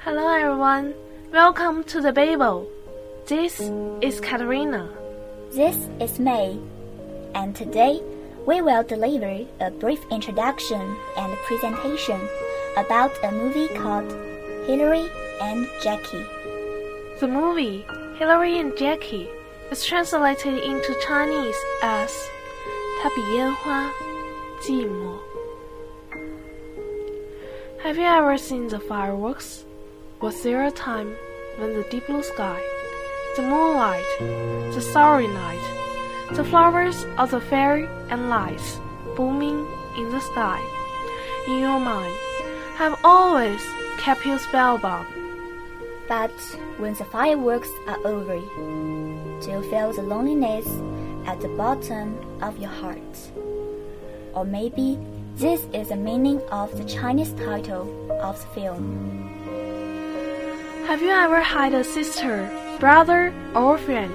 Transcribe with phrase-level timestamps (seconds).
[0.00, 0.94] Hello, everyone.
[1.32, 2.66] Welcome to the Babel.
[3.26, 3.60] This
[4.00, 4.88] is Katerina.
[5.52, 6.58] This is May.
[7.34, 8.00] And today,
[8.46, 12.20] we will deliver a brief introduction and presentation
[12.76, 14.10] about a movie called
[14.66, 15.10] Hilary
[15.42, 16.24] and Jackie.
[17.20, 17.84] The movie
[18.18, 19.28] Hilary and Jackie
[19.70, 22.10] is translated into Chinese as
[23.02, 23.92] 她比烟花
[24.60, 25.27] 寂寞.
[27.88, 29.64] Have you ever seen the fireworks?
[30.20, 31.16] Was there a time
[31.56, 32.60] when the deep blue sky,
[33.34, 34.04] the moonlight,
[34.74, 38.78] the starry night, the flowers of the fairy and lights
[39.16, 40.60] booming in the sky,
[41.46, 42.14] in your mind,
[42.74, 43.62] have always
[43.96, 45.06] kept you spellbound?
[46.08, 46.38] But
[46.76, 48.38] when the fireworks are over,
[49.40, 50.66] do you feel the loneliness
[51.26, 53.16] at the bottom of your heart?
[54.34, 54.98] Or maybe
[55.38, 57.86] this is the meaning of the Chinese title
[58.20, 59.22] of the film.
[60.88, 64.12] Have you ever had a sister, brother, or friend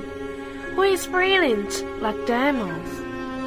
[0.76, 2.92] who is brilliant like diamonds,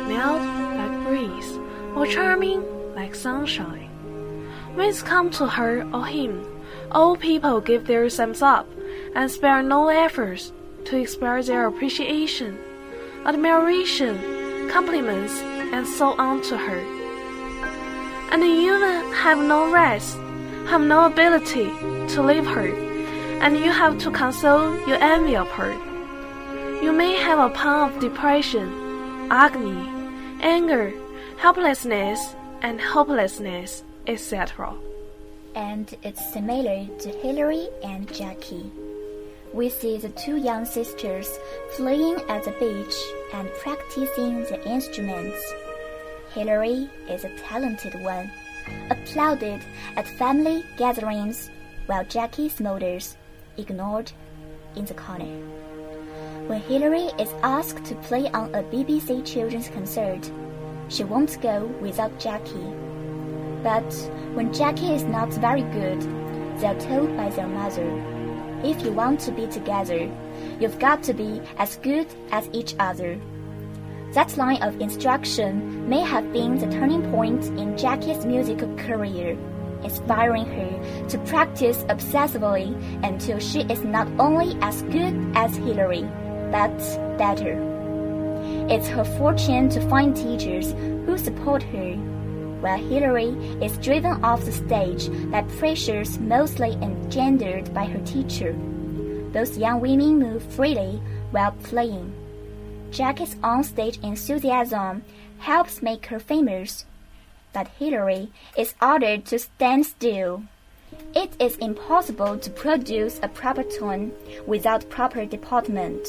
[0.09, 0.41] mild
[0.78, 1.59] like breeze,
[1.95, 2.64] or charming
[2.95, 3.91] like sunshine?
[4.75, 6.47] When it's come to her or him,
[6.91, 8.67] all people give their thumbs up
[9.14, 10.51] and spare no efforts
[10.86, 12.58] to express their appreciation,
[13.27, 16.95] admiration, compliments, and so on to her.
[18.31, 18.73] And you
[19.15, 20.17] have no rest,
[20.69, 21.71] have no ability
[22.15, 22.87] to leave her
[23.41, 25.73] and you have to console your envy of her.
[26.83, 29.89] You may have a pang of depression, agony,
[30.41, 30.93] anger,
[31.37, 34.75] helplessness, and hopelessness, etc.
[35.55, 38.71] And it's similar to Hilary and Jackie.
[39.53, 41.29] We see the two young sisters
[41.77, 42.97] playing at the beach
[43.35, 45.39] and practicing the instruments.
[46.37, 48.31] Hilary is a talented one,
[48.91, 49.59] applauded
[49.97, 51.48] at family gatherings,
[51.87, 53.17] while Jackie smolders
[53.56, 54.12] ignored
[54.75, 55.34] in the corner.
[56.47, 60.30] When Hilary is asked to play on a BBC children's concert,
[60.91, 62.70] she won't go without Jackie.
[63.63, 63.91] But
[64.35, 66.03] when Jackie is not very good,
[66.61, 67.89] they are told by their mother,
[68.63, 70.07] if you want to be together,
[70.61, 73.18] you've got to be as good as each other.
[74.12, 79.36] That line of instruction may have been the turning point in Jackie's musical career
[79.83, 82.74] inspiring her to practice obsessively
[83.05, 86.02] until she is not only as good as Hilary,
[86.50, 86.77] but
[87.18, 87.62] better.
[88.68, 91.94] It's her fortune to find teachers who support her,
[92.61, 93.30] while Hilary
[93.62, 98.56] is driven off the stage by pressures mostly engendered by her teacher.
[99.33, 101.00] Those young women move freely
[101.30, 102.12] while playing.
[102.91, 105.02] Jackie's onstage enthusiasm
[105.39, 106.85] helps make her famous
[107.57, 110.42] but Hilary is ordered to stand still.
[111.14, 114.13] It is impossible to produce a proper tone
[114.47, 116.07] without proper deportment.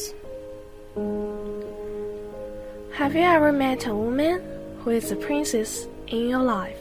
[2.96, 4.42] Have you ever met a woman
[4.80, 6.80] who is a princess in your life?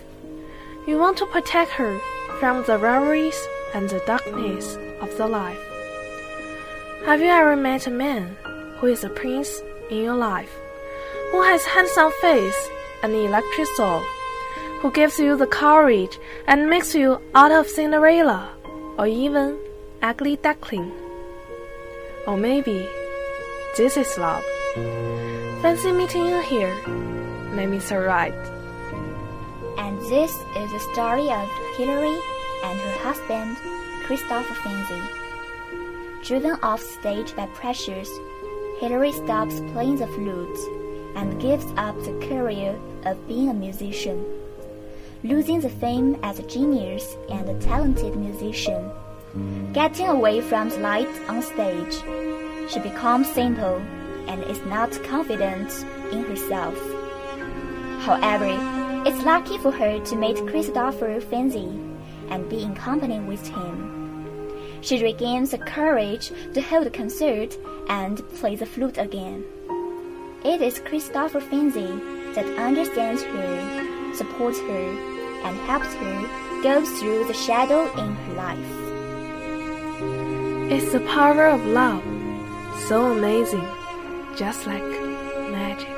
[0.89, 2.01] You want to protect her
[2.41, 3.41] from the reveries
[3.73, 5.63] and the darkness of the life.
[7.05, 8.37] Have you ever met a man
[8.78, 10.55] who is a prince in your life,
[11.31, 12.69] who has handsome face
[13.03, 14.03] and electric soul?
[14.81, 18.51] who gives you the courage and makes you out of Cinderella
[18.99, 19.59] or even
[20.03, 20.93] ugly duckling.
[22.27, 22.87] Or maybe
[23.77, 24.45] this is love.
[25.63, 26.75] Fancy meeting you here.
[27.55, 28.35] Made me so right.
[29.79, 32.19] And this is the story of Hilary
[32.65, 33.57] and her husband,
[34.05, 35.03] Christopher Finzi.
[36.23, 38.11] Driven off stage by pressures,
[38.81, 40.59] Hilary stops playing the flute
[41.17, 44.25] and gives up the career of being a musician
[45.23, 48.91] losing the fame as a genius and a talented musician.
[49.73, 51.95] Getting away from the light on stage,
[52.71, 53.83] she becomes simple
[54.29, 55.71] and is not confident
[56.13, 56.79] in herself.
[58.01, 58.57] However,
[59.07, 61.69] it's lucky for her to meet Christopher Finzi
[62.31, 64.06] and be in company with him.
[64.81, 67.57] She regains the courage to hold a concert
[67.89, 69.45] and play the flute again.
[70.45, 74.89] It is Christopher Finzi that understands her, supports her,
[75.45, 78.87] and helps her go through the shadow in her life.
[80.71, 82.03] It's the power of love,
[82.89, 83.67] so amazing,
[84.37, 84.83] just like
[85.51, 85.89] magic.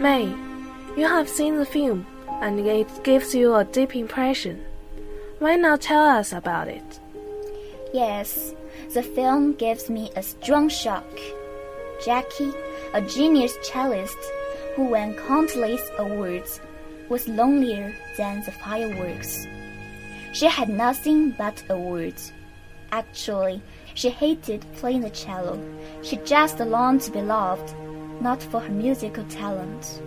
[0.00, 0.34] May,
[0.96, 2.06] you have seen the film
[2.42, 4.64] and it gives you a deep impression.
[5.44, 7.00] Why not tell us about it?
[7.92, 8.54] Yes,
[8.94, 11.04] the film gives me a strong shock.
[12.02, 12.54] Jackie,
[12.94, 14.16] a genius cellist
[14.74, 16.62] who won countless awards,
[17.10, 19.46] was lonelier than the fireworks.
[20.32, 22.32] She had nothing but awards.
[22.90, 23.60] Actually,
[23.92, 25.60] she hated playing the cello.
[26.00, 27.74] She just longed to be loved,
[28.22, 30.00] not for her musical talent.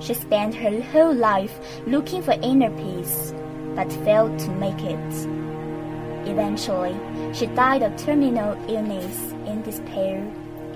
[0.00, 1.56] She spent her whole life
[1.86, 3.32] looking for inner peace,
[3.74, 5.28] but failed to make it.
[6.28, 6.96] Eventually,
[7.32, 10.18] she died of terminal illness in despair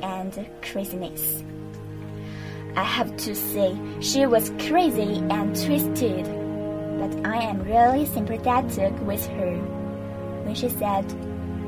[0.03, 1.45] and craziness.
[2.77, 6.25] I have to say, she was crazy and twisted,
[6.99, 9.57] but I am really sympathetic with her
[10.45, 11.05] when she said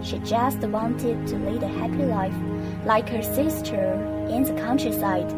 [0.02, 2.34] she just wanted to lead a happy life
[2.84, 3.94] like her sister
[4.30, 5.32] in the countryside.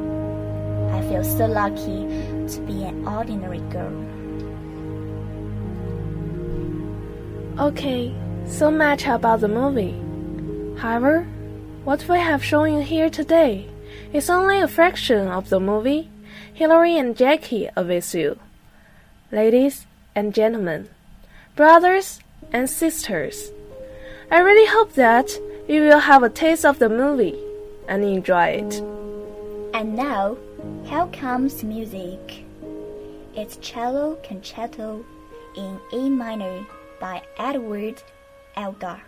[0.93, 2.07] I feel so lucky
[2.49, 4.18] to be an ordinary girl.
[7.59, 8.15] Okay,
[8.47, 9.93] so much about the movie.
[10.81, 11.25] However,
[11.83, 13.67] what we have shown you here today
[14.13, 16.09] is only a fraction of the movie
[16.55, 18.39] Hilary and Jackie awaits you.
[19.33, 20.89] Ladies and gentlemen,
[21.57, 22.21] brothers
[22.53, 23.51] and sisters,
[24.31, 25.29] I really hope that
[25.67, 27.35] you will have a taste of the movie
[27.89, 28.75] and enjoy it.
[29.75, 30.37] And now,
[30.85, 32.45] here comes music.
[33.35, 35.05] It's Cello Concerto
[35.57, 36.65] in A minor
[37.01, 38.03] by Edward
[38.57, 39.01] Elgar.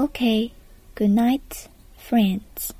[0.00, 0.52] Okay,
[0.94, 2.72] good night, friends.